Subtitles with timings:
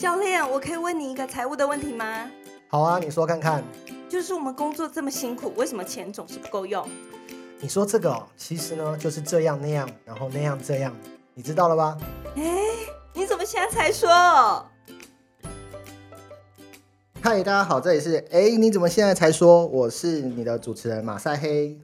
[0.00, 2.26] 教练，我可以问你一个财务的问题吗？
[2.68, 3.62] 好啊，你说看看。
[4.08, 6.88] 就是我们工作这么辛苦，为什么钱总是不够用？
[7.58, 10.96] 你说这个哦，其实呢就是这样那样，然后那样这样，
[11.34, 11.98] 你知道了吧？
[12.34, 12.42] 哎，
[13.12, 14.08] 你怎么现在才说？
[17.20, 19.66] 嗨，大家好，这里是哎，你怎么现在才说？
[19.66, 21.78] 我是你的主持人马赛黑。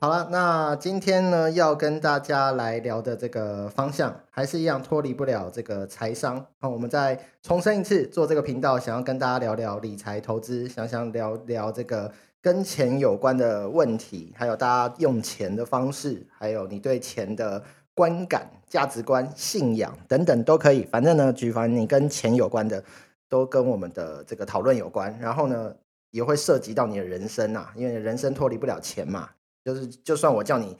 [0.00, 6.46] 好了，那今天呢要跟大家来聊的这个方向，还是一样脱离不了这个财商。
[6.60, 17.60] 好，我们再重申一次，做这个频道想要跟大家聊聊理财投资，想想聊聊这个跟钱有关的问题，还有大家用钱的方式，还有你对钱的
[17.92, 20.84] 观感、价值观、信仰等等都可以。
[20.84, 22.82] 反正呢，举凡你跟钱有关的。
[23.30, 25.70] 都跟我们的这个讨论有关，然后呢，
[26.12, 29.28] 也会涉及到你的人生啊，因为人生脱离不了钱嘛，
[29.68, 30.74] 就是就算我叫你，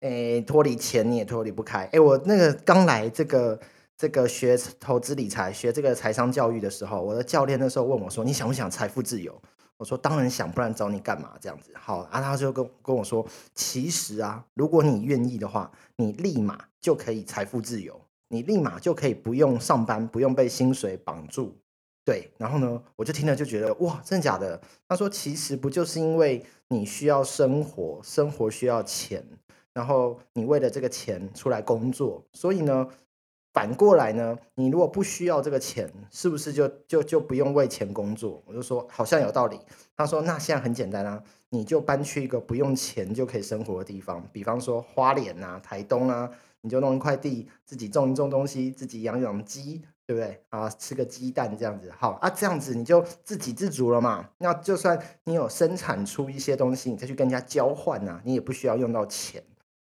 [0.00, 1.84] 诶脱离钱你也脱离不开。
[1.92, 3.60] 诶我那个刚来这个
[3.96, 9.40] 这个学投资理财、学这个财商教育的时候，我的教练那时候问我说：“你想不想财富自由？”
[9.78, 21.56] 我说：“当然想，不然找你干嘛？”这样子，好啊，他就跟跟我说：“其实啊，如果你愿意的话，你立马就可以财富自由，你立马就可以不用上班，不用被薪水绑住。”
[22.04, 24.60] 对，然后呢，我就听了就觉得哇，真的假的？
[24.88, 29.24] 他说其实不就是因为你需要生活，生活需要钱，
[29.72, 32.88] 然后你为了这个钱出来工作，所以呢，
[33.52, 38.42] 反过来呢，你如果不需要这个钱，是不是就就就不用为钱工作？
[38.46, 39.60] 我就说好像有道理。
[39.96, 46.28] 他说那现在很简单啊，你就搬去一个不用钱就可以生活的地方，比方说花莲啊、台东啊，
[46.62, 49.82] 你就弄一块地，自己种一种东西，自己养养鸡。
[50.06, 50.68] 对不对啊？
[50.68, 54.28] 吃个鸡蛋这样子，好啊，这样子你就自给自足了嘛。
[54.38, 59.42] 那就算你有生产出一些东西，你再去跟人家交换呐，你也不需要用到钱，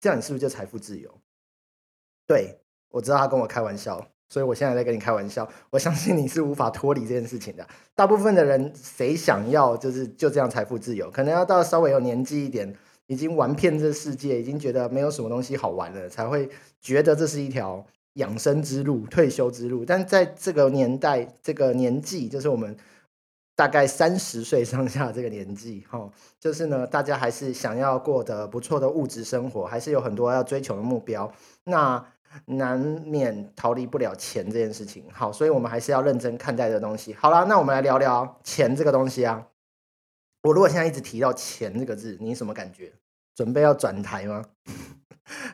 [0.00, 1.12] 这样你是不是就财富自由？
[2.26, 2.58] 对
[2.90, 5.48] 我知道他跟我开玩笑，所以我现在在跟你开玩笑。
[5.70, 7.66] 我相信你是无法脱离这件事情的。
[7.94, 11.10] 大部分的人谁想要就是就这样财富自由？
[11.10, 12.74] 可能要到稍微有年纪一点，
[13.06, 16.48] 已经玩遍这世界，已经觉得没有什么东西好玩了，才会
[16.80, 17.86] 觉得这是一条。
[18.18, 22.76] 养生之路、退休之路，但在这个年代、这个年纪，就是我们
[23.56, 26.08] 大概三十岁上下这个年纪，哈，
[26.38, 31.32] 就是呢，大家还是想要过得不错的物质生活，还是有很多要追求的目标，
[31.64, 32.04] 那
[32.44, 35.04] 难免逃离不了钱这件事情。
[35.12, 37.14] 好，所以我们还是要认真看待这东西。
[37.14, 39.46] 好了，那我们来聊聊钱这个东西啊。
[40.42, 42.92] 我如果现在一直提到钱这个字，你什么感觉？
[43.34, 44.44] 准备要转台吗？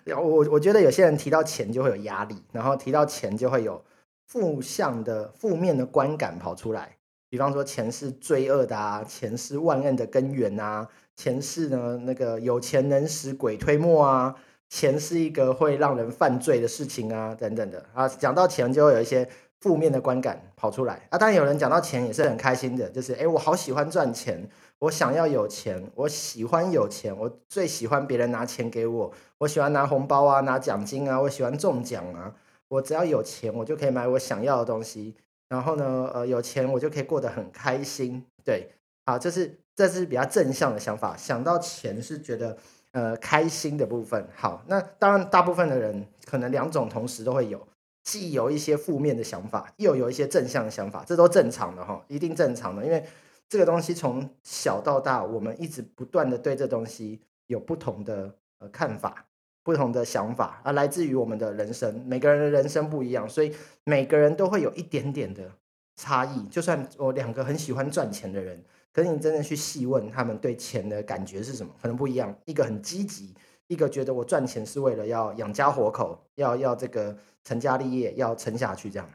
[0.04, 3.82] 然后我我觉得有些人提到钱就会有压力，然后提到钱就会有
[4.26, 6.96] 负向的负面的观感跑出来。
[7.30, 10.86] 比方说钱是罪恶的啊，钱是万恶的根源啊，
[11.16, 14.34] 钱是呢那个有钱能使鬼推磨啊，
[14.68, 18.06] 钱是一个会让人犯罪的事情啊，等等的啊。
[18.06, 19.28] 讲到钱就会有一些
[19.60, 21.18] 负面的观感跑出来啊。
[21.18, 24.48] 当然有人讲到钱也是很开心的，就是哎我好喜欢赚钱。
[24.84, 32.34] 我想要有钱，我喜欢有钱，我最喜欢别人拿钱给我，我喜欢拿红包啊，拿奖金啊，我喜欢中奖啊。
[32.68, 35.14] 我只要有钱，我就可以买我想要的东西。
[35.48, 38.22] 然后呢，呃，有钱我就可以过得很开心。
[38.44, 38.68] 对，
[39.06, 41.16] 好，这是这是比较正向的想法。
[41.16, 42.56] 想到钱是觉得
[42.92, 44.28] 呃开心的部分。
[44.36, 47.66] 好，那当然大部分的人可能两种同时都会有，
[48.02, 53.02] 既有一些负面的想法，又有一些正向的想法，这都正常的哈，一定正常的，因为。
[53.48, 59.26] 这个东西从小到大，我们一直不断的对这东西有不同的呃看法、
[59.62, 63.54] 不同的想法，而来自于我们的人生，每个人的人生不一样，所以
[63.84, 65.48] 每个人都会有一点点的
[65.96, 66.42] 差异。
[66.48, 72.36] 就算我两个很喜欢赚钱的人，可是你真的去细问他们对钱的感觉是什么，可能不一样。
[72.46, 73.34] 一个很积极，
[73.68, 79.08] 一个觉得我赚钱是为了要养家活口，要要这个成家立业，要撑下去这样。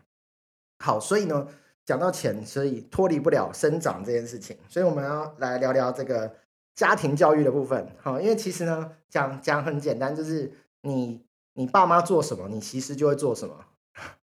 [0.78, 1.48] 好，所以呢。
[1.90, 6.32] 讲到钱，所以脱离不了生长这件事情，所以我们要来聊聊这个
[6.76, 7.88] 家庭教育的部分。
[8.00, 13.56] 好，因为其实呢，讲讲很简单，就是你你爸妈做什么，你其实就会做什么。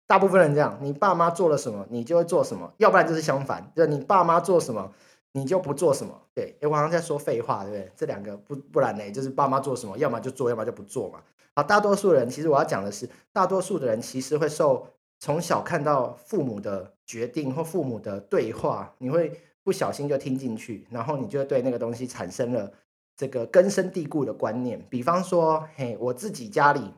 [0.05, 4.93] 大部分人这样，你爸妈做了什么，你就会做什么；要不然就是相反，就你爸妈做什么，
[5.31, 6.21] 你就不做什么。
[6.35, 7.93] 对，哎，我好像在说废话，对不对？
[7.95, 11.21] 这两个不不然呢，就是爸妈做什么，要么就做，要么就不做嘛。
[11.55, 14.89] 好，大多数人其实我要讲的是，大多数的人其实会受。
[15.25, 19.33] 从小看到父母的决定或父母的对话，你会
[19.63, 22.71] 不小心就听进去，然后你就对那个东西产生了
[23.17, 24.87] 这个根深蒂固的观念。
[24.91, 26.93] 比方说，嘿，我自己家里，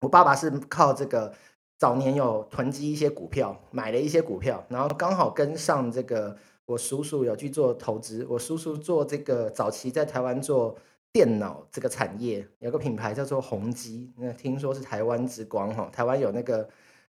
[0.00, 1.34] 我爸爸是靠这个
[1.76, 6.34] 早年有囤积一些股票，买了一些股票，然后刚好跟上这个
[6.64, 8.26] 我叔叔有去做投资。
[8.30, 10.74] 我叔叔做这个早期在台湾做
[11.12, 16.66] 电脑这个产业，有个品牌叫做宏基，那听说是台湾之光哈，台湾有那个。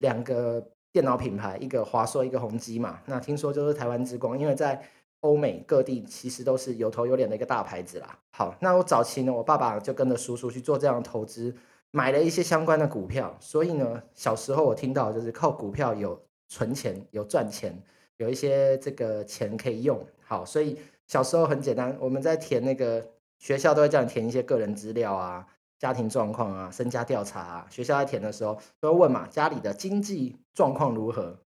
[0.02, 3.00] 两个电脑品牌，一个华硕，一个宏基嘛。
[3.08, 4.80] 那听说就是台湾之光，因为在
[5.22, 8.20] 欧美各地其实都是有头有脸的一个大牌子啦。
[8.32, 11.56] 好，那我早期呢，我爸爸就跟着叔叔去做这样的投资，
[11.92, 13.36] 买了一些相关的股票。
[13.40, 16.20] 所以呢，小时候我听到就是靠股票有
[16.50, 17.82] 存钱、有赚钱，
[18.18, 20.04] 有一些这个钱可以用。
[20.22, 23.06] 好，所以小时候很简单，我们在填那个
[23.38, 25.46] 学校都会叫你填一些个人资料啊。
[25.82, 31.40] 家庭状况啊，身家调查啊，学校在填的时候都会问嘛，家里的经济状况如何？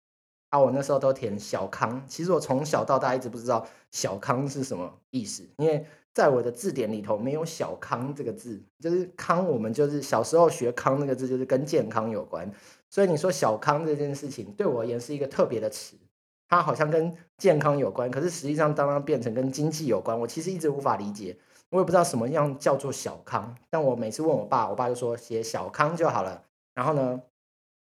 [0.49, 2.05] 啊，我那时候都填小康。
[2.09, 12.51] 其实我从小到大一直不知道小康是什么意思，因为在我的字典里头没有小康这个字，就是康，我们就是小时候学康那个字，就是跟健康有关。
[12.91, 15.97] 所以你说小康这件事情对我而言是一个特别的词，
[16.49, 21.37] 它好像跟健康有关，可是实际上当它变成跟经济有关，我其实一直无法理解。
[21.75, 26.41] 我也不知道什么样叫做小康，但我每次问我爸，我爸就说写小康就好了。
[26.73, 27.21] 然后呢，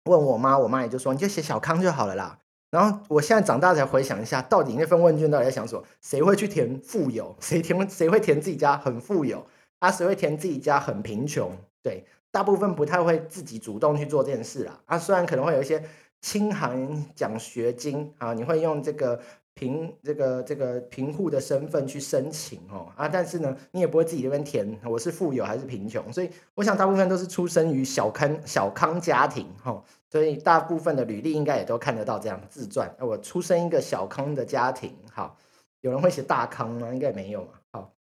[0.06, 2.38] 问我妈，我妈也就说你就写小康就好了啦。
[2.70, 5.84] 然后我现在长大才回想一下，到底那份问卷到底在想什么？
[6.00, 7.36] 谁会去填富有？
[7.40, 7.90] 谁填？
[7.90, 9.44] 谁会填自己家很富有？
[9.80, 11.54] 啊，谁会填自己家很贫穷？
[11.82, 14.80] 对，大部分不太会自己主动去做这件事啦。
[14.86, 15.84] 啊，虽然可能会有一些
[16.22, 19.20] 清寒奖学金啊，你会用这个。
[19.54, 29.80] 贫这个这个贫户的身份去申请哦啊，但是呢，你也不会自己这边填我是富有还是贫穷，所以我想大部分都是出生于小康小康家庭哈，
[30.10, 35.36] 所以大部分的履历应该也都看得到这样自传，我出生一个小康的家庭，好，
[35.82, 36.92] 有人会写大康吗？
[36.92, 37.92] 应该没有嘛，好，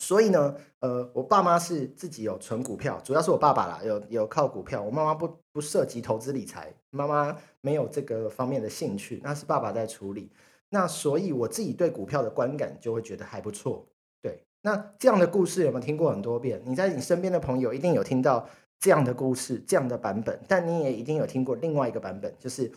[0.00, 10.30] 所以呢，呃，我爸妈是自己有存股票，主要是我爸爸啦，有有靠股票，我妈妈不不涉及投资理财，妈妈没有这个方面的兴趣，那是爸爸在处理。
[10.70, 13.86] 那所以我自己对股票的观感就会觉得还不错，
[14.20, 14.44] 对。
[14.62, 16.60] 那这样的故事有没有听过很多遍？
[16.66, 18.48] 你在你身边的朋友一定有听到
[18.80, 22.70] 这样的故事、这样的版本，但你也一定有听过另外一个版本，就是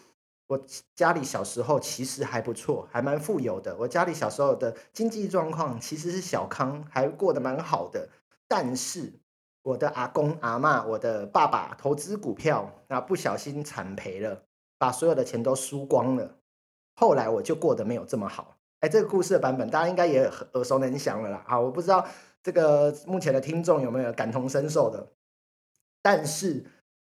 [0.48, 0.66] 我
[0.96, 3.76] 家里小时候其实还不错，还蛮富有的。
[3.78, 8.10] 我家里小时候的经济状况其实是小康，还过得蛮好的。
[8.48, 9.14] 但是
[9.64, 14.44] 我的阿公阿妈、我的爸爸投资股票，那不小心惨赔了，
[14.78, 16.38] 把所有的钱都输光了。
[16.96, 21.44] 后来我就过得没有这么好，哎，这个故事的版本大家应该也耳熟能详了啦。
[21.48, 22.06] 好，我不知道
[22.44, 25.08] 这个目前的听众有没有感同身受的，
[26.02, 26.64] 但是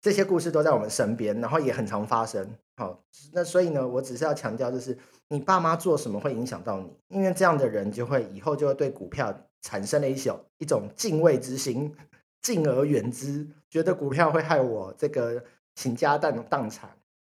[0.02, 2.56] 这些故事都在我们身边，然后也很常发生。
[2.76, 3.04] 好，
[3.34, 4.98] 那所以呢，我只是要强调，就是
[5.28, 11.96] 你爸妈做什么会影响到你，因为这样的人就会以后就会对股票产生了一种一种敬畏之心，
[12.42, 15.44] 敬而远之，觉得股票会害我这个
[15.76, 16.90] 倾家荡荡产。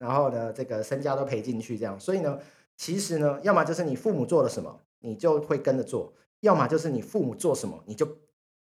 [0.04, 2.38] 然后呢，这个身家都赔进去，这样，所以呢，
[2.76, 6.12] 其实呢，要么就是你父母做了什么，你就会跟着做；
[6.42, 8.06] 要么就是你父母做什么，你就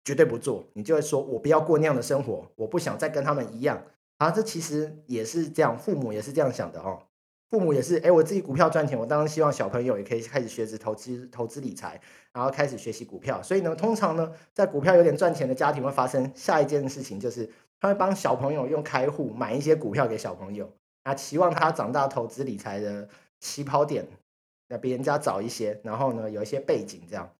[0.05, 3.83] 绝对不做，你就会说，我不要过那样的生活，我不想再跟他们一样。
[4.17, 6.99] 啊，这其实也是这样，父母也是这样想的哦。
[7.49, 11.99] 父母也是，哎，我自己股票赚钱，我当然希望小朋友也可以开始学习投资、投资理财，
[12.31, 13.43] 然后开始学习股票。
[13.43, 17.49] 所以呢，通常呢，在股票有点赚钱的家庭会发生下一件事情，就是
[17.79, 20.71] 他会帮小朋友用开户买一些股票给小朋友。
[21.05, 23.07] 啊，期望他长大投资理财的
[23.39, 24.07] 起跑点，
[24.67, 27.31] 那比人家早一些，然后呢，有一些背景这样。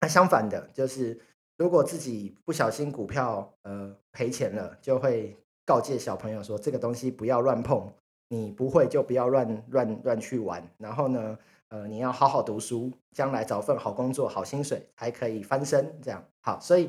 [0.00, 1.20] 那相反的，就是
[1.58, 5.36] 如果自己不小心股票呃赔钱了，就会
[5.66, 7.92] 告诫小朋友说，这个东西不要乱碰，
[8.28, 10.66] 你不会就不要乱乱乱去玩。
[10.78, 16.00] 然后呢，呃，你要好好读书，将来找份好工作、好薪水，还可以翻身。
[16.00, 16.88] 这样好，所以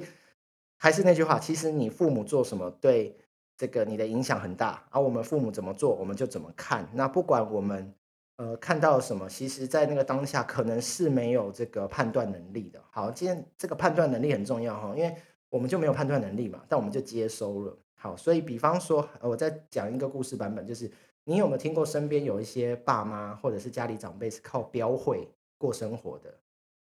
[0.78, 3.18] 还是那句话，其实你父母做什么对。
[3.56, 6.90] 这个你的影响很大，而我们父母怎么做，我们就怎么看。
[6.94, 7.94] 那不管我们
[8.38, 12.82] 呃看到什么，其实在那个当下可能是没有这个判断能力的。
[12.90, 15.16] 好，今天这个判断能力很重要哈，因为
[15.50, 17.78] 我们就没有判断能力嘛，但我们就接收了。
[17.96, 20.92] 好，所以比方说，我再讲一个故事版本，就是
[21.24, 26.34] 你有没有听过身边有一些爸妈或者是家里长辈是靠标会过生活的？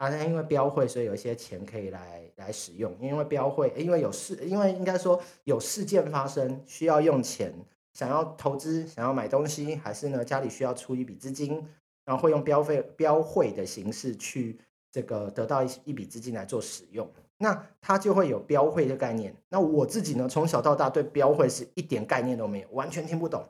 [0.03, 2.93] 啊，因为标会，所以有一些钱可以来来使用。
[2.99, 7.53] 因为标会，因为有事，因为应该说有事件发生，需要用钱，
[7.93, 11.65] 想要投资，想要买东西，还是呢家里需要出一笔资金，
[12.03, 14.57] 然后会用标费标会的形式去
[14.91, 17.09] 这个得到一一笔资金来做使用。
[17.37, 19.33] 那它就会有标会的概念。
[19.47, 23.41] 那我自己呢，从小到大对标会是一点概念都没有，完全听不懂。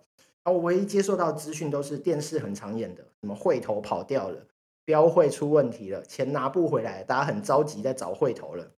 [0.43, 4.45] 啊，我唯一接受到资讯都是电视很常演的，什么会头跑掉了。
[4.86, 8.72] 标会出问题了，钱拿不回来，大家很着急在找会头了。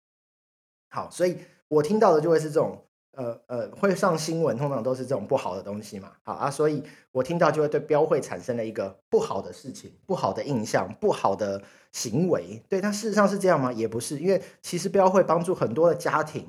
[0.88, 6.12] 好，所以我听到的就会是这种，呃呃，会上新闻，通常都是这种不好的东西嘛。
[6.22, 12.62] 好啊，所以我听到就会对标会产生了一个不好的事情、不好的印象、不好的行为。
[12.68, 13.72] 对，但事实上是这样吗？
[13.72, 16.46] 也不是，因为其实标会帮助很多的家庭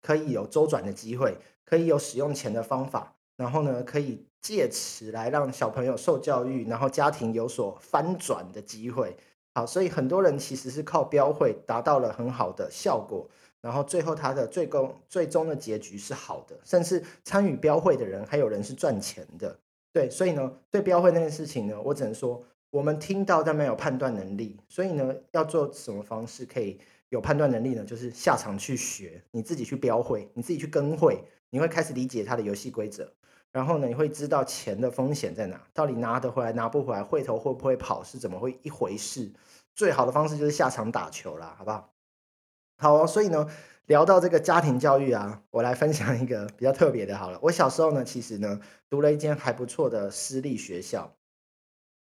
[0.00, 3.16] 可以有周转的机会，可以有使用钱的方法。
[3.36, 9.16] 然后呢，可以借此来让小朋友受教育，然后家庭有所翻转的机会。
[9.54, 13.28] 好，所以很多人其实是靠标会达到了很好的效果，
[13.60, 19.58] 然后最后他的最终最终的结局是好的，甚至参与标会的人还有人是赚钱的。
[19.92, 27.84] 对，所以呢，对标会那件事情呢，我只能说，我们听到但没有判断能力，所以呢，要做什么方式可以有判断能力呢？
[27.84, 33.12] 就是下场去学，你自己去标会，你自己去跟会，你会开始理解它的游戏规则。
[33.52, 39.30] 然后呢，你会知道钱的风险在哪，到底拿得回来拿不回来，会头会不会跑是怎么会一回事。
[39.74, 41.92] 最好的方式就是下场打球啦，好不好？
[42.78, 43.46] 好，所以呢，
[43.84, 47.14] 聊到这个家庭教育啊，我来分享一个比较特别的。
[47.18, 51.14] 好了，我小时候呢，其实呢，读了一间还不错的私立学校。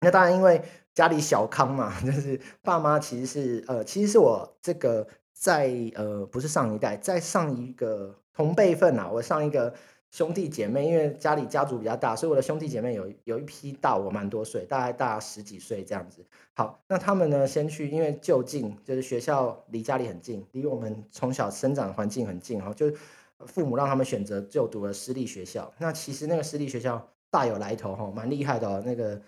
[0.00, 0.62] 那当然，因为
[0.94, 9.74] 家里小康嘛， 就是爸妈其实是呃，其实是我这个在呃，不是上一代，在上一个同辈份啊，我上一个。
[10.10, 16.24] 兄弟姐妹，因为家里家族比较大，所以我的兄弟姐妹有有一批大我蛮多岁，大概大十几岁这样子。
[16.54, 22.92] 好，那他们呢，先去，因为就近，就是学校离家里很近，离我们从小生长环境很近哈，就
[23.46, 25.72] 父母让他们选择就读了私立学校。
[25.78, 29.20] 那其实那个私立学校大有来头哈，蛮厉害的，那个。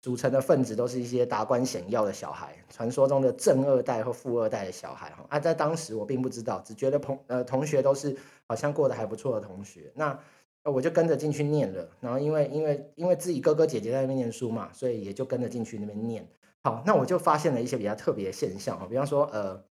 [0.00, 5.26] 组成的分子都是一些达官显要的小孩，传说中的正二代或富二代的小孩哈。
[5.28, 9.92] 啊，在当时我并不知道，只觉得同呃同学都是好像过得还不错的同学。
[9.94, 10.18] 那
[10.64, 11.88] 我就跟着进去念了。
[12.00, 16.28] 然后因为因为因为自己哥哥姐姐在那边念书嘛，所以也就跟着进去那边念。
[16.62, 19.64] 好，那我就发现了一些比较特别的现象哈，比方说呃。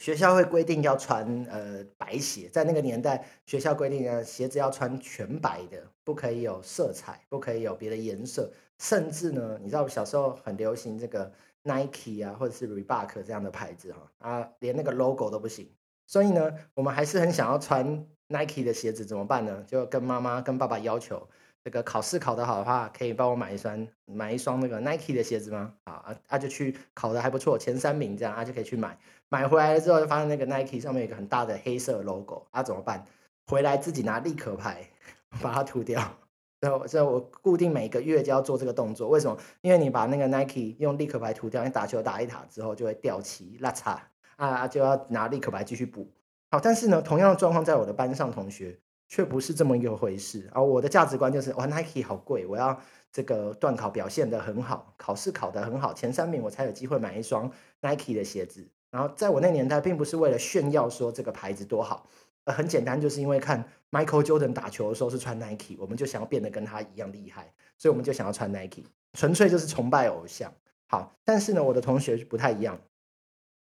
[0.00, 15.70] 学校会规定要穿呃白鞋，在那个年代，学校规定呢鞋子要穿全白的，不可以有色彩，不可以有别的颜色，甚至呢，你知道小时候很流行这个 Nike 啊，或者是 Reebok 这样的牌子哈啊，连那个 logo 都不行。
[16.06, 19.64] 所以呢，我们还是很想要穿 Nike 的鞋子，怎么办呢？
[19.66, 21.28] 就跟妈妈跟爸爸要求。
[21.64, 25.72] 这个考试考得好的话，可以帮我买一双买一双那个 Nike 的鞋子吗？
[25.84, 28.98] 啊啊，啊就去考的还不错，前三名这样，啊就可以去买。
[29.30, 33.02] 买回来了之后，就发现那个 Nike 上面有一个很大的黑色 logo，啊怎么办？
[33.46, 34.90] 回来自己拿立可牌
[35.40, 36.02] 把它涂掉。
[36.64, 39.08] 然后，所以我固定每个月就要做这个动作。
[39.08, 39.36] 为什么？
[39.60, 43.98] 因为你把那个 Nike 用立可牌涂掉，你打球打一塔之后就会掉漆、拉碴
[44.36, 46.10] 啊，就要拿立可牌继续补。
[46.50, 48.78] 好，但是呢，同样的状况在我的班上同学。
[49.06, 52.76] 却不是这么一个回事而我的价值观就是，哇，Nike 好贵，我要
[53.12, 57.48] 这个段考表现的很好，考试考得很好，前三名我才有机会买一双
[57.82, 58.66] Nike 的鞋子。
[58.90, 62.08] 然后在我那年代，并不是为了炫耀说这个牌子多好，
[62.52, 70.52] 很简单，就是因为看 Michael Jordan 打球的时候是穿 Nike，我们就想要变得跟他一样厉害，所以我们就想要穿 Nike，纯粹就是崇拜偶像。
[70.88, 72.80] 好，但是呢，我的同学不太一样，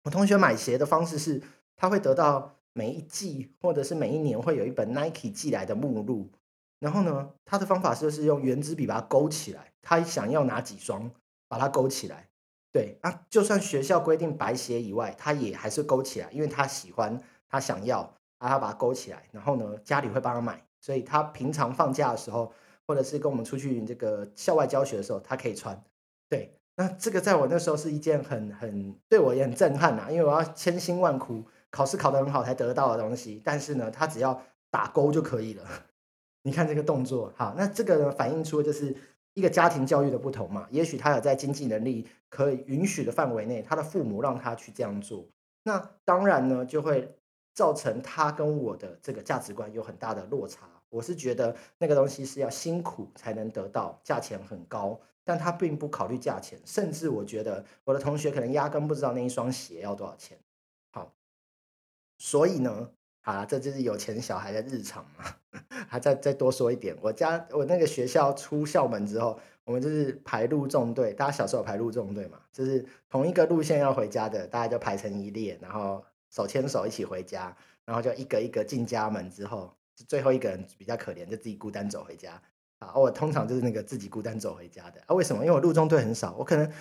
[0.03, 1.41] 我同学买鞋的方式是，
[1.75, 2.55] 他会得到。
[2.75, 6.31] 每一季或者是每一年会有一本 Nike 寄来的目录，
[6.79, 11.11] 然后呢，他的方法就是用圆珠笔把它勾起来，他想要哪几双
[11.47, 12.27] 把它勾起来。
[12.71, 18.11] 对啊，就算学校规定白鞋以外，他也还是勾起来，因为他喜欢，他想要，
[18.43, 19.23] 啊，他把它勾起来。
[19.31, 22.51] 然后呢，家里会帮他买，所以他平常放假的时候，
[22.85, 25.81] 或者是跟我们出去这个校外教学的时候，他可以穿。
[26.29, 31.43] 对，那这个在我那时候是一件很很对我也很震撼呐，因为我要千辛万苦。
[31.75, 35.63] 考试考得很好才得到的东西，但是呢，他只要打勾就可以了。
[36.45, 38.95] 你看这个动作，好，那这个呢反映出就是
[39.33, 40.67] 一个家庭教育的不同嘛。
[40.69, 45.25] 也许他有在经济能力可以允许的范围内，他的父母让他去这样做，
[45.63, 47.17] 那当然呢就会
[47.53, 50.67] 造成他跟我的这个价值观有很大的落差。
[50.89, 60.37] 我是觉得那个东西是要辛苦才能得到，价钱很高，但他并不考虑价钱，甚至我觉得我的同学可能压根不知道那一双鞋要多少钱。
[60.91, 61.13] 好
[62.17, 62.89] 所以呢，
[63.21, 65.25] 好了，这就是有钱小孩的日常嘛。
[65.87, 71.13] 还再再多说一点，我家我那个学校出校门之后，我们就是排路纵队。
[71.13, 79.73] 大家小时候排路纵队嘛，就是同一个路线要回家的，大家就排成一列，然后手牵手一起回家，然后就一个一个进家门之后，
[80.07, 82.41] 最后一个人比较可怜，就自己孤单走回家。
[82.79, 84.99] 啊，我通常就是那个自己孤单走回家的。
[85.05, 85.45] 啊，为什么？
[85.45, 86.71] 因为我路中队很少，我可能。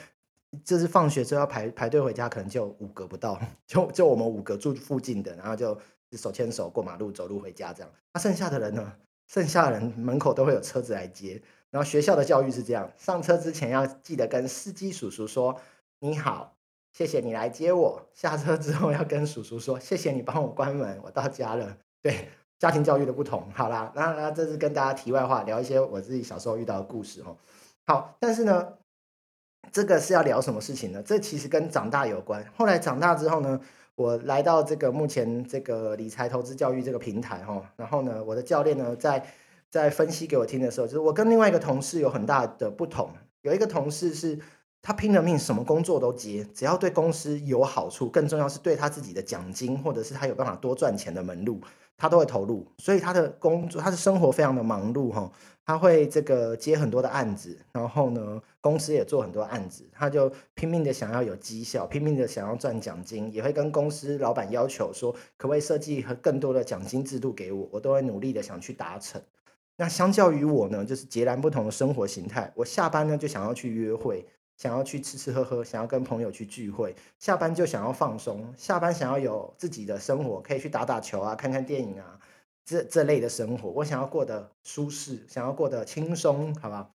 [0.67, 5.75] 就是放学之后要排排队回家，可能就五个不到， 就就我们五个住附近的，然后就
[6.13, 7.91] 手牵手过马路走路回家这样。
[8.13, 8.93] 那剩下的人呢？
[9.29, 11.43] 剩下的人门口都会有车子来接。
[11.71, 15.59] 然后学校的教育是这样：上车之前要记得跟司机叔叔说
[16.01, 16.55] 你好，
[16.93, 18.03] 谢谢你来接我。
[18.13, 21.77] 下车之后要跟叔叔说谢谢你帮我关门，我到家了。
[22.01, 23.51] 对，家庭教育的不同。
[23.55, 27.37] 好啦，那那这是跟大家题外话，聊一些我自己小时候遇到的故事哦。
[27.87, 28.75] 好，但是呢。
[29.71, 31.01] 这个是要聊什么事情呢？
[31.03, 32.45] 这其实跟长大有关。
[32.57, 33.59] 后来长大之后呢，
[33.95, 39.25] 我来到这个目前这个理财投资教育这个平台哈，然后呢，我的教练呢，在
[39.71, 43.13] 在分析给我听的时候，就是我跟另外一个同事有很大的不同。
[43.43, 44.39] 有一个同事是
[44.83, 51.61] 他拼了命，什么工作都接，只要对公司有好处，更重要是对他自己的奖金，或者是他有办法多赚钱的门路，
[51.97, 52.67] 他都会投入。
[52.79, 55.31] 所以他的工作，他的生活非常的忙碌哈。
[55.65, 69.23] 他会这个接很多的案子，然后呢，公司也做很多案子，他就拼命的想要有绩效，拼命的想要赚奖金，也会跟公司老板要求说，可不可以设计和更多的奖金制度给我，我都会努力的想去达成。
[69.77, 72.53] 那相较于我呢，就是截然不同的生活形态。
[72.57, 74.27] 我下班呢就想要去约会，
[74.63, 82.21] 想要去吃吃喝喝，想要跟朋友去聚会，下班就想要放松，下班想要有自己的生活，可以去打打球啊，看看电影啊。
[82.65, 86.93] 这这类的生活，我想要过得舒适，想要过得轻松，好吧？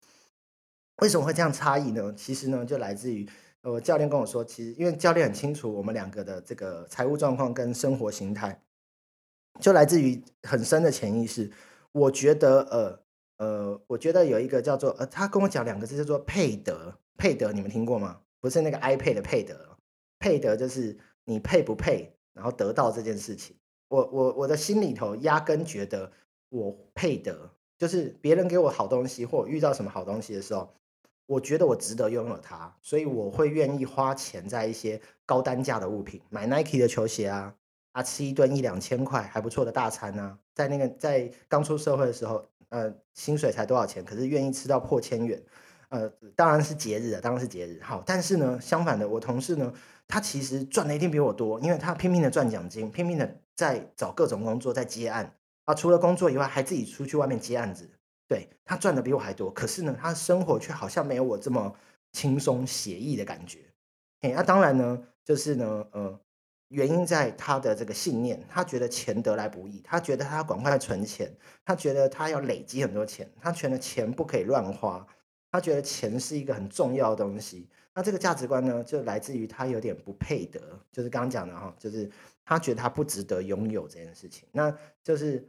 [0.98, 2.14] 为什么会这样差异呢？
[2.16, 3.28] 其实呢，就来自于
[3.62, 8.62] 呃，教练跟我说，其实因为教练很清楚我们两个的这个财务状况跟生活形态，
[9.60, 11.52] 就来自于很深的潜意识。
[11.94, 13.00] 我觉得呃
[13.38, 18.22] 呃，我觉得有一个叫做呃，他跟我讲两个字叫做配得，配得你们听过吗？
[18.40, 19.78] 不是那个 iPad 的配得，
[20.20, 23.56] 配得就是你配不配，然后得到这件事情。
[23.88, 26.12] 我我我的心里头压根觉得
[26.50, 30.74] 我配得，就是别人给我好东西，或我遇到什么好东西的时候，
[31.26, 37.56] 我觉得我值得拥有它，所以我会愿意花钱在一些高单价的物品，买 Nike 的球鞋啊，
[37.94, 45.42] 啊吃一顿一两千块还不错的大餐啊，在那个在刚出社会的时候，呃，薪水才多少钱，可是愿意吃到破千元，
[45.96, 47.80] 呃，当然是节日啊，当然是节日。
[47.82, 49.74] 好，但是呢，相反的，我同事呢，
[50.08, 53.38] 他其实赚的一定比我多，因为他拼命的赚奖金，拼命的。
[53.56, 55.34] 在找各种工作，在接案
[55.64, 57.90] 啊，除了工作以外，还自己出去外面接案子。
[58.28, 61.74] 对他赚的比我还多，可是呢，他的生活却好像没有我这么
[62.12, 63.60] 轻松写意的感觉。
[64.20, 66.20] 嘿，那当然呢，就是呢，呃，
[66.68, 71.34] 原因在他的这个信念，他觉得钱得来不易，他觉得他要赶快存钱，
[71.64, 75.08] 他觉得他要累积很多钱，他觉得钱不可以乱花，
[75.56, 77.70] 他觉得钱是一个很重要的东西。
[77.94, 80.60] 那这个价值观呢，就来自于他有点不配得，
[80.92, 82.12] 就是刚刚讲的哈，就是
[82.44, 84.70] 他觉得他不值得拥有这件事情，那
[85.02, 85.48] 就是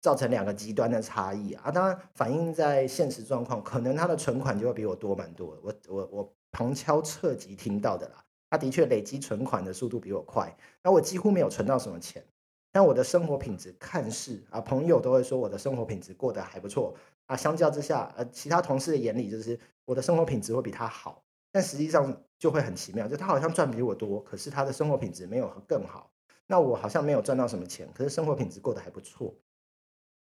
[0.00, 1.72] 造成两个极端的差异啊。
[1.72, 5.58] 当然，反映在现实状况，可能他的存款就会比我多蛮多。
[5.60, 12.24] 我我我旁敲侧击听到的啦，他的确累积存款的速度比我快，那我几乎没有存到什么钱，
[12.70, 16.94] 但我的生活品质看似啊，朋友都会说我的生活品质过得还不错
[17.28, 17.36] 啊。
[17.36, 21.22] 相较之下，呃，其他同事的眼里就是我的生活品质会比他好。
[21.50, 26.10] 但实际上就会很奇妙，就他好像赚比我多，可是他的生活品质没有更好。
[26.46, 29.34] 那我好像没有赚到什么钱，可是生活品质过得还不错。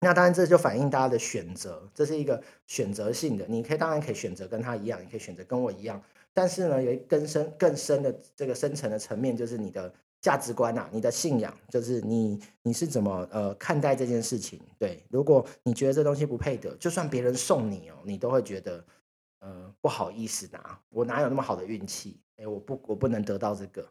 [0.00, 3.46] 那当然这就反映大家的选择，这是一个选择性的。
[3.48, 6.02] 你可以当然可以选择跟他一样，也可以选择跟我一样。
[6.34, 9.92] 但是呢，有一更深更深的这个深层的层面，就是你的
[10.24, 14.58] 价值观呐，你的信仰，就是你你是怎么呃看待这件事情。
[14.78, 18.82] 对，如果你觉得这东西不配得，就算别人送你哦，你都会觉得。
[19.40, 22.18] 呃，不好意思拿，我哪有那么好的运气？
[22.38, 23.87] 哎，我不，我不能得到这个。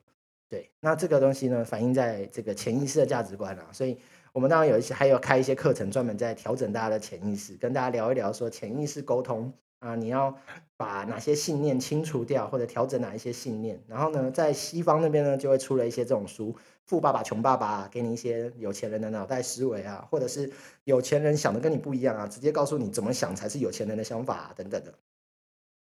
[0.50, 3.70] 对，那这个东西呢，反映在这个潜意识的价值观啊。
[3.72, 3.96] 所以，
[4.32, 10.34] 我们当然有一些，还有开一些课程，专门在调整大家的潜意识，跟大家聊一聊，说潜意识沟通啊，你要
[10.78, 13.84] 把哪些信念清除掉，或者调整哪一些信念。
[13.88, 16.54] 然后呢，在西方那边呢，就会出了一些这种书，
[16.86, 20.50] 《富爸爸穷爸爸》，给你一些有钱人的脑袋思维啊，或者是
[20.86, 24.94] 有钱人想的跟你不一样啊，直接告诉你怎么想才是有钱人的想法等等的。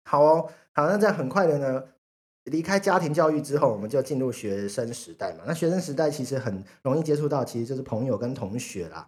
[0.05, 1.83] 好哦，好，那在很快的呢，
[2.43, 5.43] 离开家庭教育之后，我们就进入学生时代嘛。
[5.47, 9.07] 那学生时代其实很容易接触到，其实就是朋友跟同学啦。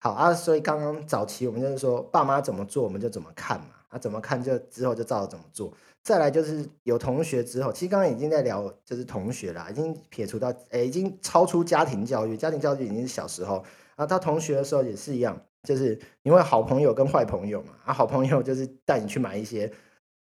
[0.00, 3.66] 好啊，所以刚刚早期我们就是说，爸妈怎么做，我们就怎么看嘛。
[3.92, 5.72] 啊，怎么看就之后就照着怎么做。
[6.02, 12.36] 再来就是有同学之后，其实刚刚已经在聊，就是同学啦，已经撇除到，诶，已经超出家庭教育。
[12.36, 17.74] 家庭教育已经是小时候啊，到同学的时候也是一样，就是因为好朋友跟坏朋友嘛。
[17.84, 19.72] 啊，好朋友就是带你去买一些。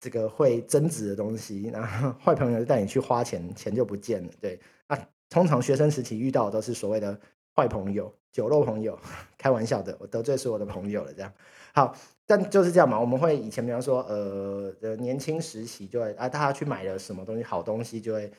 [0.03, 4.33] 这个会增值的东西，然后坏朋友就带你去花钱，钱就不见了。
[4.41, 4.97] 对啊，
[5.29, 7.15] 通常学生时期遇到的都是所谓的
[7.55, 8.97] 坏朋友、酒肉朋友，
[9.37, 11.13] 开玩笑的，我得罪所有的朋友了。
[11.13, 11.31] 这样
[11.75, 11.95] 好，
[12.31, 12.97] 但就是这样嘛。
[12.97, 18.31] 我们会以前比方说，呃，年轻时期就会啊，大家去买了什么东西，好东西就会。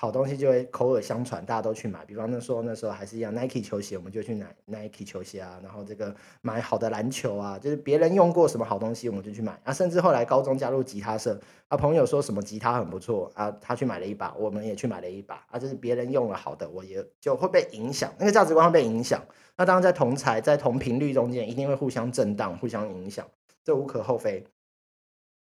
[0.00, 2.04] 好东西就会口耳相传，大家都去买。
[2.04, 5.58] 比方说那时候还是一样，Nike 球鞋，我们就去买 Nike 球鞋啊。
[5.60, 9.72] 然后这个买好的篮球啊，就是别人用过什么好东西，我们就去买啊。
[9.72, 15.58] 甚至后来高中加入吉他社，啊，朋友说什么吉他很不错啊，他去买了一把，我们也去买了一把啊。
[15.58, 19.20] 就是别人用了好的，我也就会被影响，那个价值观会被影响。
[19.56, 23.26] 那当然在同才在同频率中间，一定会互相震荡、互相影响，
[23.68, 24.46] 这无可厚非。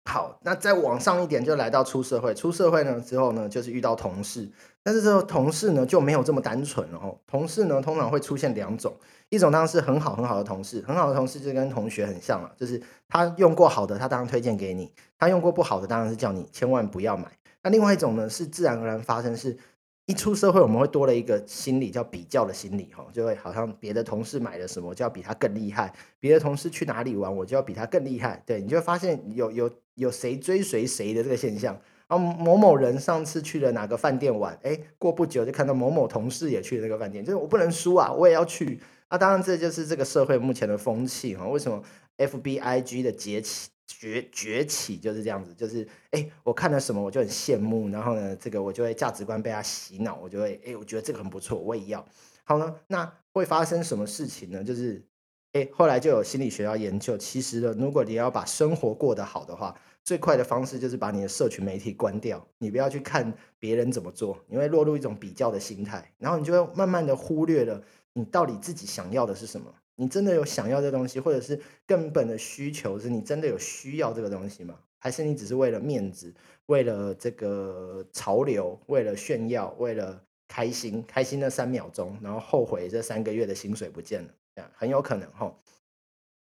[0.09, 4.49] 好，那再往上一点就来到出社会，出社会呢之后呢，就是遇到同事，
[4.81, 7.19] 但是这个同事呢就没有这么单纯了哦。
[7.27, 8.95] 同事呢通常会出现两种，
[9.27, 14.87] 一种当然是很好很好的同事，很好的同事就跟同学很像了，就是他用过好的，他当然推荐给你；
[15.19, 17.29] 他用过不好的，当然是叫你千万不要买。
[17.61, 19.57] 那另外一种呢是自然而然发生是。
[20.05, 25.87] 一出社会，我们会多了一个心理叫比较的心理，哈，就会好像别的同事买了什么，就要比他更厉害；
[26.19, 28.43] 别的同事去哪里玩，我就要比他更厉害。
[28.45, 31.79] 对你就会发现有有有谁追随谁的这个现象。
[32.07, 38.81] 啊，某某人上次去了哪个饭店玩，哎，过不久就看到某某同事也去了那个饭店，就是我不能输啊，我也要去。
[39.07, 41.81] 啊，当然这就是这个社会目前的风气，哈，为什么
[42.17, 43.69] F B I G 的崛起？
[43.85, 52.05] 崛崛起就是这样子，就是哎，我看了什么我就很羡慕，然后呢，这个我就会价值观被他洗脑，我就会哎，我觉得这个很不错，我也要。
[52.43, 54.63] 好呢，那会发生什么事情呢？
[54.63, 55.05] 就是
[55.53, 67.81] 哎，后来就有心理学要研究，其实呢，如果你要把生活过得好的话，最快的方式就是把你的社群媒体关掉，你不要去看别人怎么做，你会落入一种比较的心态，然后你就会慢慢的忽略了
[68.13, 69.73] 你到底自己想要的是什么。
[69.95, 74.79] 你真的有想要这东西，或者是根本的需求是你真的有需要这个东西吗？
[74.97, 76.33] 还是你只是为了面子，
[76.67, 85.53] 为了这个潮流，为了炫耀，为了开心，开心那三秒钟，然后后悔这三个月的薪水不见了，这样很有可能哈。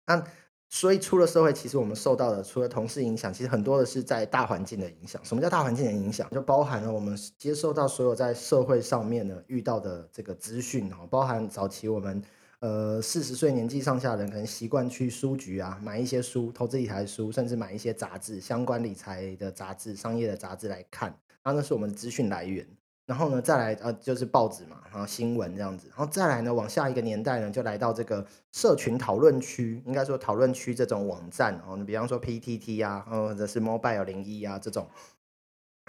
[0.05, 0.23] 那
[0.69, 5.23] 所以出了社会，其实我们受到的除了同事影响，其实很多的是在大环境的影响。
[5.25, 6.29] 什么叫大环境的影响？
[6.29, 12.21] 就包含了我们接受到所有在社会上面呢遇到的这个资讯哈，包含早期我们。
[12.61, 21.09] 呃，四十岁年纪上下的人可能习惯去书局啊，买一些书，投资理财书，甚至买一些杂志，相关理财的杂志、商业的杂志来看，
[21.41, 22.63] 然后那是我们的资讯来源。
[23.07, 25.87] 然后呢，再来呃，就是报纸嘛，然后新闻这样子。
[25.89, 34.87] 然后再来呢，往下一个年代呢，就来到这个社群讨论区，应该说讨论区这种网站哦，你比方说 PTT 啊，或者是 Mobile 零一啊这种。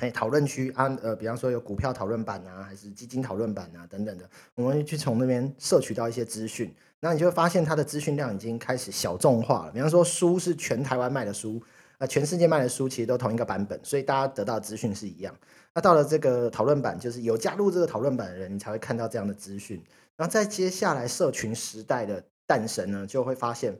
[0.02, 9.70] 哎，讨论区啊，呃，比方说有股票讨论版啊，还是基金讨论版啊，等等的，我们去从那边摄取到一些资讯，那你就会发现它的资讯量已经开始小众化了。
[9.70, 11.62] 比方说，书是全台湾卖的书，
[11.98, 15.32] 啊，全世界卖的书其实都同一个版本，所以大家得到资讯是一样。
[15.72, 19.80] 那到了这个讨论版，就是有加入这个讨论版的人，你才会看到这样的资讯。
[20.16, 23.78] 然后在接下来社群时代的诞生呢，就会发现。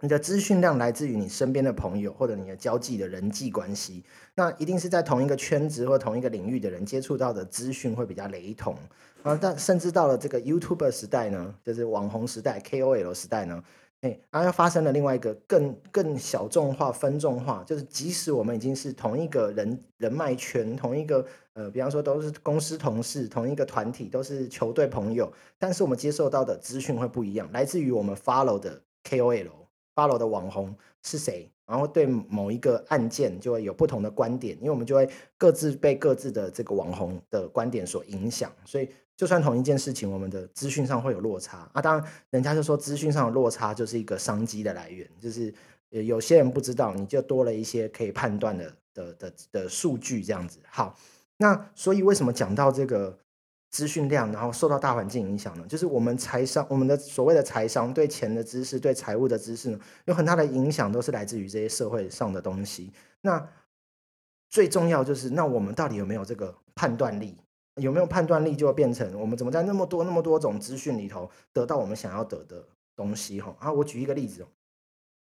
[0.00, 4.04] 你的资讯量来自于你身边的朋友或者你的交际的人际关系，
[4.36, 8.76] 那一定是在同一个圈子或同一个领域的人接触到的资讯会比较雷同
[9.24, 9.36] 啊。
[9.40, 13.60] 但甚至到了这个 YouTuber 时代呢，就是网红时代、KOL 时代呢，
[14.02, 29.48] 哎，然后又发生了另外一个更更小众化、分众化，就是即使我们已经是同一个人人脉圈、同一个呃，比方说都是公司同事、同一个团体、都是球队朋友，但是我们接受到的资讯会不一样，来自于我们 follow 的 KOL。
[29.98, 31.50] Follow 的网红是谁？
[31.66, 41.82] 然后对某一个案件就会有不同的观点，因为我们就会各自被各自的这个网红的观点所影响，所以就算同一件事情，我们的资讯上会有落差啊。
[41.82, 45.52] 当然，人家就说资讯上的落差就是一个商机的来源，就是
[45.90, 50.60] 有些人不知道，你就多了一些可以判断的的的的数据这样子。
[50.70, 50.96] 好，
[51.36, 53.18] 那所以为什么讲到这个？
[53.70, 62.92] 资讯量，然后受到大环境影响呢，就是我们财商，我们的所谓的财商，对钱的知识，对财务的知识呢，有很大的影响，都是来自于这些社会上的东西。
[63.20, 63.48] 那
[64.48, 67.36] 最重要就是，那我们到底有没有这个判断力？
[67.76, 73.40] 有没有判断力，就会变成我们怎么在那么多那么多种资讯里头得到我们想要得的东西？
[73.40, 74.44] 哈，啊，我举一个例子。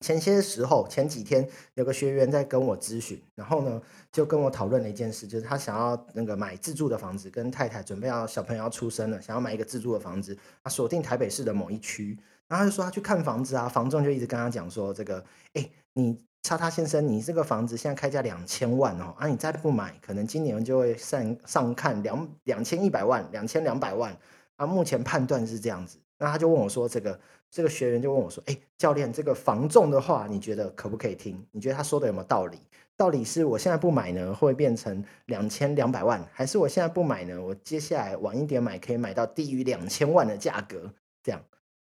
[0.02, 3.82] 前些时候，前几天有个学员在跟我咨询，然后呢，
[4.14, 15.22] 就跟我讨论了一件事，就是他想要那个买自住的房子，跟太太准备要小朋友要出生了，想要买一个自住的房子，他锁定台北市的某一区，然后他就说他去看房子啊，房仲就一直跟他讲说，这个，
[15.54, 24.18] 哎，你叉叉先生，你这个房子现在开价两千万哦，啊，你再不买，可能今年就会上上看两两千一百万，两千两百万，
[24.56, 27.20] 啊，目前判断是这样子，那他就问我说这个。
[27.52, 31.44] 这个学员就问我说：“哎，教练，这个房仲的话，你觉得可不可以听？
[31.52, 32.60] 你觉得他说的有没有道理？
[32.96, 40.94] 到底是我现在不买呢，会变成两千两百万，还是我现在不买呢，我接下来晚一点买可以买到低于两千万的价格？
[41.24, 41.42] 这样，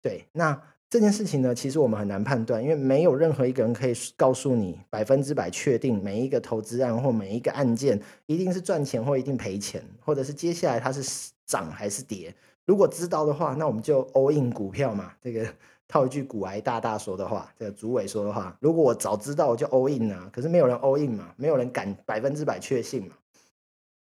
[0.01, 15.13] 对，那这件事情呢，其实我们很难判断，因为没有任何一个人可以告诉你百分之百确定每一个投资案或每一个案件一定是赚钱或一定赔钱，或者是接下来它是涨还是跌。”如果知道的话，那我们就 all in 股票嘛。
[15.21, 15.47] 这个
[15.89, 18.57] 套一句股癌大大说的话，这个主委说的话。
[18.61, 20.31] 如果我早知道，我就 all in 啊。
[20.33, 23.17] 可是没有人 all in 嘛，没有人敢百分之百确信嘛。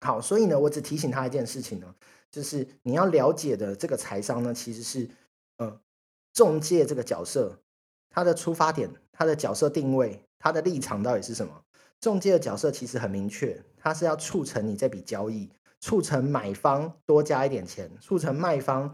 [0.02, 1.96] 好，所以呢，我只提醒他一件事情呢，
[2.30, 5.10] 就是你要了解的这个财商呢，其实是
[5.58, 5.80] 呃
[6.34, 7.60] 中介这个角色，
[8.10, 10.24] 他的出发点，他的角色定位。
[10.40, 11.64] 他的立场到底是什么？
[12.02, 15.50] 中介的角色其实很明确，他是要促成你这笔交易，
[15.84, 18.90] 促成买方多加一点钱，促成卖方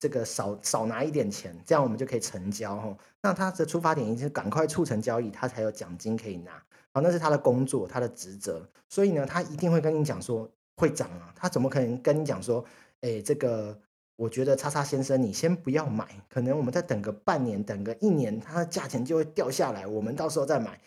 [0.00, 2.98] 这个少少拿一点钱，这样我们就可以成交哈。
[3.22, 6.60] 那他的出发点一定是赶快促成交易，他才有奖金可以拿。
[6.92, 8.68] 好，那是他的工作，他的职责。
[8.88, 12.64] 所以呢，他一定会跟你讲说会涨啊，他怎么可能跟你讲说，
[13.02, 13.78] 哎，这个。
[14.16, 20.80] 我觉得叉叉先生，你先不要买，可能我们再等个半年，等个一年，它的价钱就会掉下来，我们到时候再买，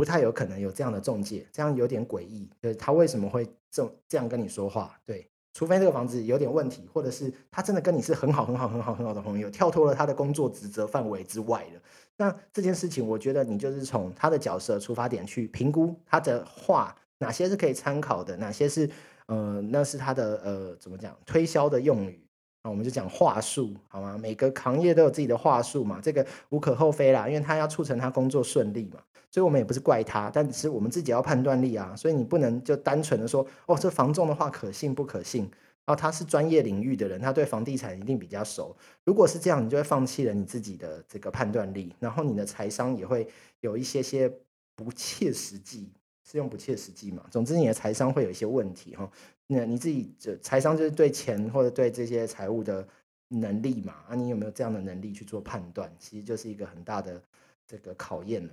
[0.00, 2.48] 不太有可能有这样的中介，这样有点诡异。
[2.62, 4.98] 就是他为什么会这这样跟你说话？
[5.04, 11.78] 对，除非这个房子有点问题，或者是他真的跟你是很好很好很好很好的朋友，跳脱了他的工作职责范围之外的。
[12.16, 18.88] 那这件事情，我觉得你就是从他的角色出发点去评估他的话，哪些是可以参考的，哪些是
[19.26, 22.24] 呃，那是他的呃，怎么讲推销的用语。
[22.62, 24.18] 那我们就讲话术，好吗？
[24.18, 35.42] 每个行业都有自己的话术嘛，这个无可厚非啦，因为他要促成他工作顺利嘛，所以我们也不是怪他，但是我们自己要判断力啊，所以你不能就单纯的说，哦，这房仲的话可信不可信？
[35.86, 38.76] 然后他是专业领域的人，他对房地产一定比较熟。
[39.04, 43.26] 如果是这样，你就会放弃了你自己的这个判断力，然后你的财商也会
[43.60, 44.32] 有一些些
[44.76, 45.92] 不切实际。
[46.22, 47.24] 是用不切实际嘛？
[47.28, 49.10] 总之，你的财商会有一些问题哈。
[49.48, 52.86] 那你自己这财商就是对钱或者对这些财务的
[53.26, 53.94] 能力嘛？
[54.06, 55.92] 啊，你有没有这样的能力去做判断？
[55.98, 57.20] 其实就是一个很大的
[57.66, 58.52] 这个考验了。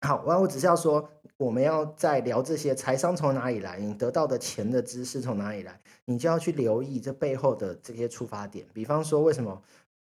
[0.00, 8.64] 好，完，我只是要说，我们要在聊这些财商从哪里来，你得到的钱的知识从哪里来，你就要去留意这背后的这些出发点。
[8.72, 9.60] 比方说，为什么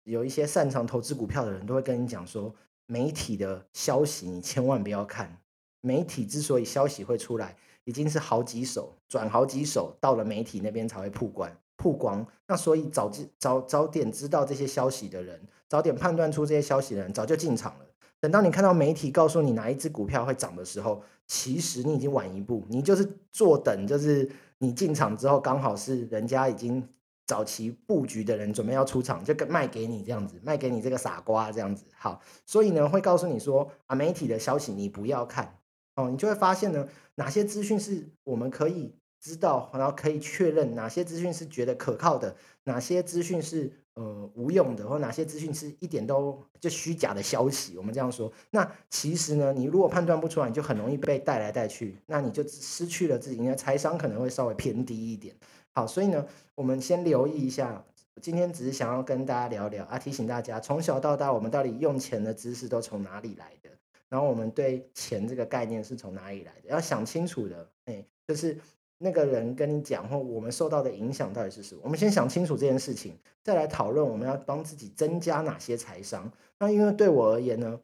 [0.05, 2.55] 有一些擅长投资股票的人都会跟你讲说，
[2.87, 5.39] 媒体的消息你千万不要看。
[5.81, 12.27] 媒体之所以消息会出来，已经是好几手转好几手，到了媒体那边才会曝光曝光。
[12.47, 17.87] 那所以早知早早点知道这些消息的人，早点判断出这些消息的人，早就进场了。
[18.21, 26.87] 等到你看到媒体告诉你哪一只股票会涨的时候，其实你已经晚一步，你就是坐等，就是你进场之后，刚好是人家已经
[27.27, 31.85] 早期布局的人准备要出场，就跟卖给你这样子，卖给你这个傻瓜这样子。
[31.95, 35.57] 好，所以呢会告诉你说啊，媒体的消息你不要看。
[35.97, 47.77] 哦，你就会发现呢，哪些资讯是我们可以知道，然后可以确认哪些资讯是觉得可靠的，哪些资讯是呃无用的，或哪些资讯是一点都就虚假的消息。
[47.77, 55.35] 我们这样说，那其实呢，你如果判断不出来，你就很容易被带来带去，那你就失去了自己，你的财商可能会稍微偏低一点。
[55.73, 57.85] 好，所以呢，我们先留意一下，
[58.21, 63.71] 今天只是想要跟大家聊聊啊，提醒大家，从小到大我们到底用钱的知识都从哪里来的。
[64.09, 66.69] 然后我们对钱这个概念是从哪里来的？
[66.69, 68.59] 要想清楚的，哎，就是
[69.03, 71.81] 那个人跟你讲，或我们受到的影响到底是什么？
[71.85, 76.31] 我们先想清楚这件事情，再来讨论我们要帮自己增加哪些财商。
[76.59, 77.81] 那因为对我而言呢，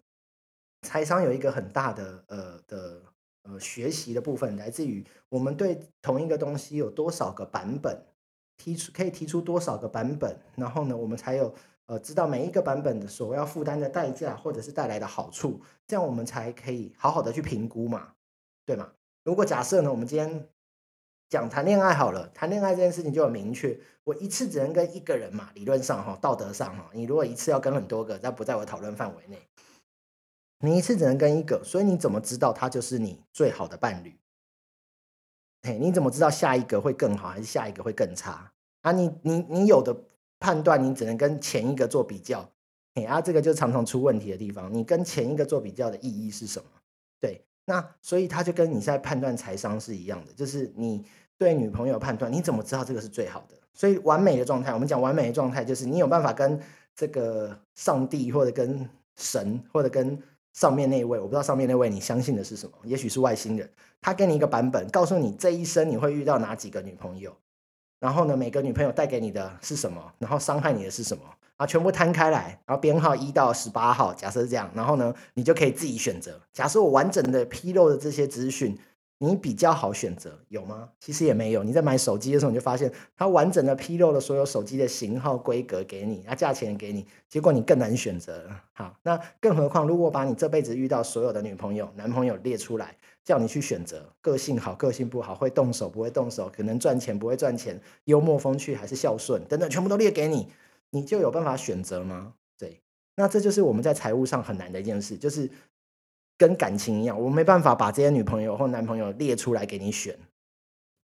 [0.83, 3.03] 财商有一个很大的呃的
[3.45, 8.05] 呃学习的部分，来自于我们对同一个东西有多少个版本，
[8.59, 11.55] 提出可以提出多少个版本，然后呢，我们才有。
[11.89, 18.15] 呃，知道每一个版本的所要负担的代价，或者是带来的好处，这样我们才可以好好的去评估嘛，
[18.65, 18.91] 对吗？
[19.23, 20.49] 如果假设呢，我们今天
[21.29, 29.39] 讲谈恋爱好了，谈恋爱这件事情就很明确，我一次只能跟一个人嘛，理论上哈，道德上哈，你如果一次要跟很多个，那不在我讨论范围内。
[30.61, 34.19] 你一次只能跟一个，所以你怎么知道他就是你最好的伴侣？
[35.63, 38.53] 嘿，你怎么知道下一个会更好，还是下一个会更差？
[38.83, 39.97] 啊，你你你有的。
[40.39, 42.47] 判断你只能跟前一个做比较，
[42.95, 44.73] 嘿啊，这个就常常出问题的地方。
[44.73, 46.69] 你跟前一个做比较的意义是什么？
[47.19, 51.05] 对，那所以他就跟你在判断财商是一样的，就是你
[51.37, 53.57] 对女朋友判断，你怎么知道这个是最好的？
[53.75, 56.59] 所以完美的状态，我们讲完美的状态，就是你有办法跟
[56.95, 60.19] 这个上帝，或者跟神，或者跟
[60.55, 62.73] 上面那位，我不知道上面那位你相信的是什么？
[62.85, 67.37] 也许是外星人，他给你一个版本，告诉你这一生你会遇到哪几个女朋友。
[67.99, 70.13] 然后呢，每个女朋友带给你的是什么？
[70.19, 71.25] 然后伤害你的是什么？
[71.57, 76.41] 啊，全部摊开来，然后编号一到十八号，假设是这样，然后呢，你就可以自己选择。
[76.53, 78.79] 假设我完整的披露的这些资讯，
[79.19, 80.91] 你比较好选择，有吗？
[81.01, 81.65] 其实也没有。
[81.65, 88.49] 你在买手机的时候，你就发现它完整的披露了所有手机的型号、规格给你，啊，价钱给你，结果你更难选择。
[88.75, 92.95] 好，那更何况如果把你这辈子遇到所有的女朋友、男朋友列出来。
[93.25, 100.47] 叫你去选择个性好、个性不好，会动手不会动手，可能赚钱不会赚钱，幽默风趣还是孝顺等等，全部都列给你，
[100.97, 102.33] 你就有办法选择吗？
[102.57, 102.81] 对，
[103.17, 105.51] 那这就是我们在财务上很难的一件事，就是
[106.39, 110.19] 跟感情一样，我没办法把这些女朋友或男朋友列出来给你选，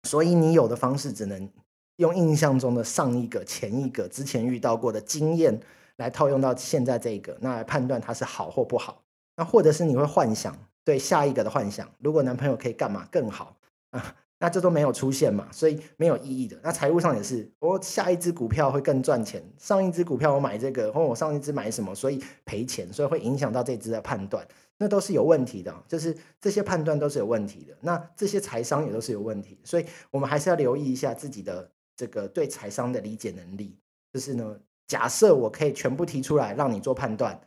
[0.03, 1.49] 所以你有的方式只能
[1.97, 5.59] 用印象中的上一个、前一个、之前遇到过的经验
[5.97, 9.03] 来套用到现在这个，那来判断它是好或不好，
[9.37, 10.57] 那或者是你会幻想。
[10.83, 11.89] 对下一个的幻想。
[11.97, 13.57] 如果男朋友可以干嘛更好
[13.89, 14.15] 啊？
[14.37, 16.59] 那这都没有出现嘛，所以没有意义的。
[16.61, 24.45] 那财务上也是，我下一只股票会更赚钱，上一只股票我买这个，或我上一只买什么，所以赔钱，所以会影响到这只的判断，
[24.77, 25.73] 那都是有问题的。
[25.87, 33.79] 就是这些判断都是有问题的，那这些财商也都是有问题，所以我们还是要留意一下自己的这个对财商的理解能力。
[34.11, 37.39] 就是呢，假设我可以全部提出来让你做判断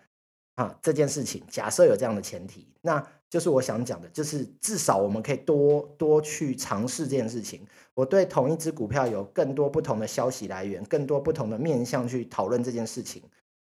[0.54, 3.06] 啊，这件事情假设有这样的前提，那。
[3.30, 7.60] 就是我想讲的，就是至少我们可以多多去尝试这件事情。
[7.94, 13.22] 我对同一只股票有更多不同的消息来源，更多不同的面向去讨论这件事情。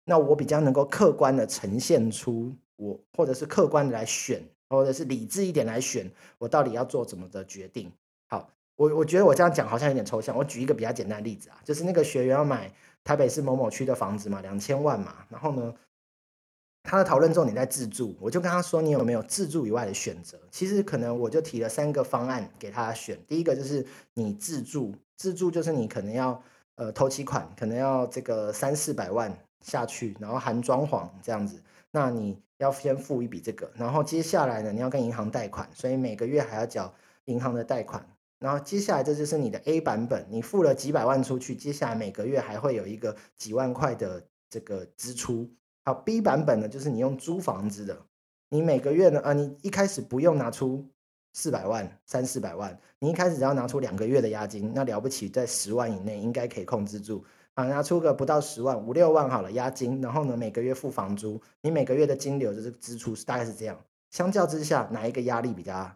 [0.04, 7.90] 那我比较能够客观的呈现出我，或者是客观的来选，或者是理智一点来选，我到底要做怎么的决定。
[8.28, 10.36] 好，我我觉得我这样讲好像有点抽象。
[10.36, 12.70] 我举一个比较简单的例子啊，就是那个学员要买
[13.02, 15.74] 台北市某某区的房子嘛，两千万嘛，然后呢？
[16.86, 23.18] 他的讨论重点在自助，我就跟他说：“你有没有自助以外的选择？”其实可能我就提了三个方案给他选。
[23.26, 26.40] 第一个就是你自助，自助就是你可能要
[26.76, 31.60] 呃投期款，可能要这个三四百万下去，然后含装潢这样子。
[31.90, 36.94] 那你要先付一笔这个，然后接下来呢，你要跟银行贷款，所以每个月还要缴
[37.24, 38.06] 银行的贷款。
[38.38, 45.50] 然后接下来这就是你的 A 版本，你付了几百万出去，接下来每个月还会有一个几万块的这个支出。
[45.86, 47.96] 好，B 版本呢，就是你用租房子的，
[48.48, 50.84] 你每个月呢，啊，你一开始不用拿出
[51.32, 57.24] 四百万、三四百万，你一开始只要拿出两个月的押金，那了不起，在十万以内应该可以控制住。
[57.54, 63.80] 啊，拿出个不到十万、五六万好了押金，然后呢，每个月付房租，你每个月的金流就是支出是，大概是这样。
[64.10, 65.88] 相较之下，哪一个压力比较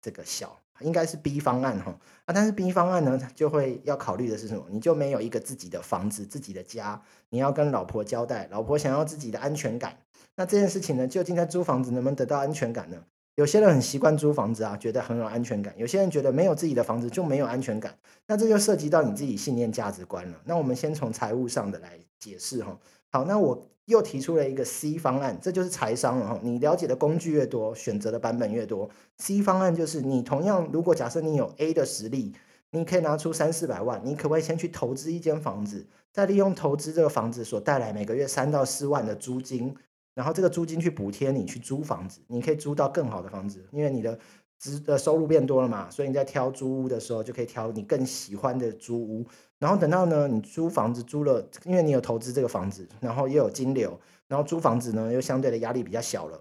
[0.00, 0.58] 这个小？
[0.80, 4.64] 应该是 B 方案哈啊，但是 B 方案呢，就会要考虑的是什么？
[4.70, 9.96] 你就没有一个自己的房子、自己的家，你要跟老婆交代，老婆想要自己的安全感。
[10.36, 12.96] 那这件事情呢，究竟在租房子能不能得到安全感呢？
[13.36, 17.92] 有些人很习惯租房子啊，觉得很有安全感；有些人觉得没有自己的房子就没有安全感。
[18.26, 20.40] 那这就涉及到你自己信念、价值观了。
[20.44, 22.78] 那我们先从财务上的来解释哈。
[23.14, 23.64] 好，那我。
[23.86, 26.40] 又提出了一个 C 方案，这就是财商了哈。
[26.42, 28.88] 你了解的工具越多，选择的版本越多。
[29.18, 32.32] C 方案就是你同样，如果假设你有 A 的实力，
[32.70, 39.76] 你可以拿出三四百万，你可不可以先去投资一间房子，再利用投资这个房子所带来每个月三到四万的租金，
[40.14, 44.18] 然后这个租金去补贴你去租房子，你可以租到更好的房子，因为你的。
[44.56, 49.26] 资的收入变多了嘛，所以你在挑租屋的时候就可以挑你更喜欢的租屋。
[49.64, 53.98] 然后等到呢，你租房子租了，因为你有投资这个房子，然后又有金流，
[54.28, 56.38] 然后租房子呢又相对的压力比较小了，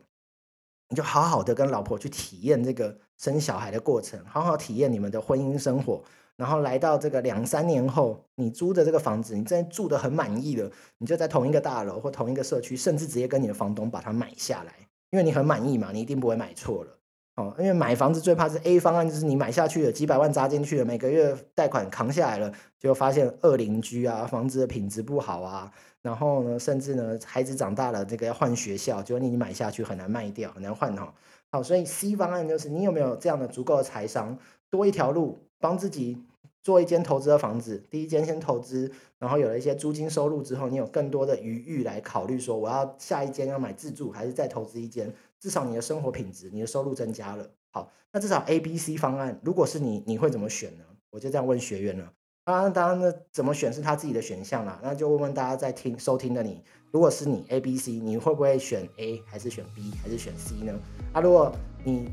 [0.90, 6.04] 你就好好的跟老婆去体验这个生小孩的过程，好好体验你们的婚姻生活。
[6.36, 14.74] 然后来到这个两三年后，你租的这个房子，你真住的很满意了，你就在同一个大楼或同一个社区，甚至直接跟你的房东把它买下来，
[15.12, 17.00] 因为你很满意嘛，你一定不会买错了。
[17.36, 25.72] 哦，因为买房子最怕是 A 方案，就是你买下去了几百万砸进去了，每个月贷款扛下来了，就发现二邻居啊，房子的品质不好啊，
[26.04, 31.12] 然后呢，甚至呢，孩子长大了，这个要换学校，就你买下去很难卖掉，很难换哈。
[31.50, 34.38] 好，所以 C 方案就是你有没有这样的足够的财商，
[34.70, 36.24] 多一条路帮自己
[36.62, 45.12] 做一间投资的房子，第一间先投资，然后有了一些租金收入之后，你有更多的余裕来考虑说，我要下一间要买自住，还是再投资一间。
[45.44, 47.46] 至少你的生活品质、你的收入增加了。
[47.70, 50.86] 好，那至少 A、B、C 方案，如果是你，你会怎么选呢？
[51.10, 52.10] 我就这样问学员了。
[52.46, 54.80] 当然，当然呢，怎么选是他自己的选项啦。
[54.82, 60.74] 那就问问大家在听收听的你，如果是你 A、B、C，你会不会选 A 还是选 B 还是选 C 呢？
[61.12, 61.54] 啊，如果
[61.84, 62.08] 你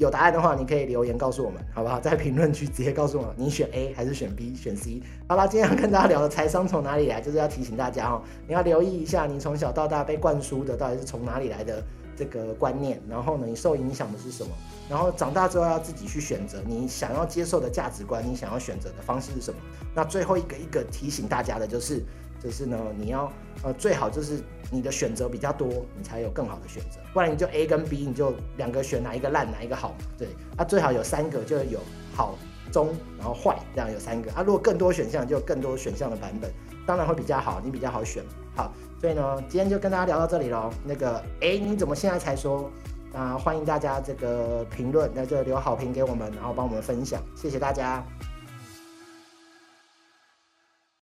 [0.00, 2.00] 有答案的话，你可以留言告诉我们，好不好？
[2.00, 5.00] 在评论区直接告诉我，你选 A 还是选 B、选 C。
[5.28, 11.80] 好了，今天要跟大家聊的财商从哪里来，就是要提醒大家哦，你要留意一下，你从小到大被灌输的到底是从哪里来的。
[12.16, 14.50] 这个观念，然后呢，你受影响的是什么？
[14.88, 19.58] 然后长大之后要自己去选择你想要接受的价值观，你想要选择的方式是什么？
[19.94, 22.02] 那最后一个一个提醒大家的就是，
[22.42, 29.96] 就是呢，你要呃最好就是你的选择比较多，你才有更好的选择，不然你就 A 跟 B，你就两个选哪一个烂哪一个好嘛？
[30.18, 31.80] 对，啊最好有三个，就有
[32.14, 32.36] 好、
[32.70, 34.30] 中，然后坏，这样有三个。
[34.32, 36.50] 啊如果更多选项，就更多选项的版本，
[36.86, 38.22] 当然会比较好，你比较好选。
[38.54, 38.70] 好。
[39.02, 40.70] 所以呢，今天就跟大家聊到这里喽。
[40.84, 42.70] 那个，哎，你怎么现在才说？
[43.12, 48.00] 啊，欢迎大家这个评论，那就留好评给我们，然后帮我们分享，谢谢大家。